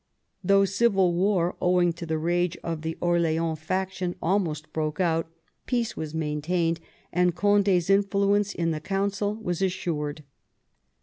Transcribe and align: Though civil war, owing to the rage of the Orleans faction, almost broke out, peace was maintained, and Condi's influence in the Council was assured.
Though 0.43 0.65
civil 0.65 1.13
war, 1.13 1.55
owing 1.61 1.93
to 1.93 2.07
the 2.07 2.17
rage 2.17 2.57
of 2.63 2.81
the 2.81 2.97
Orleans 3.01 3.59
faction, 3.59 4.15
almost 4.19 4.73
broke 4.73 4.99
out, 4.99 5.27
peace 5.67 5.95
was 5.95 6.15
maintained, 6.15 6.79
and 7.13 7.35
Condi's 7.35 7.87
influence 7.87 8.51
in 8.51 8.71
the 8.71 8.81
Council 8.81 9.35
was 9.35 9.61
assured. 9.61 10.23